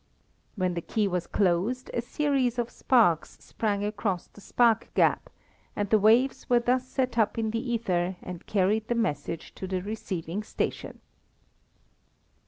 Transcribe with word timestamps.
When 0.55 0.73
the 0.73 0.81
key 0.81 1.07
was 1.07 1.27
closed 1.27 1.91
a 1.93 2.01
series 2.01 2.57
of 2.57 2.71
sparks 2.71 3.37
sprang 3.39 3.85
across 3.85 4.25
the 4.25 4.41
spark 4.41 4.91
gap, 4.95 5.29
and 5.75 5.91
the 5.91 5.99
waves 5.99 6.49
were 6.49 6.59
thus 6.59 6.87
set 6.87 7.19
up 7.19 7.37
in 7.37 7.51
the 7.51 7.71
ether 7.71 8.15
and 8.23 8.47
carried 8.47 8.87
the 8.87 8.95
message 8.95 9.53
to 9.53 9.67
the 9.67 9.83
receiving 9.83 10.41
station. 10.41 11.01